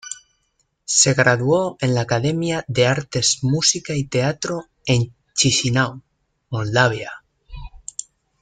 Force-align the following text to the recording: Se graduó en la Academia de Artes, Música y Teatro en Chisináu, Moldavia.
Se 0.99 1.13
graduó 1.13 1.77
en 1.79 1.93
la 1.93 2.01
Academia 2.01 2.65
de 2.67 2.87
Artes, 2.87 3.43
Música 3.43 3.93
y 3.93 4.05
Teatro 4.05 4.65
en 4.87 5.13
Chisináu, 5.35 6.01
Moldavia. 6.49 7.21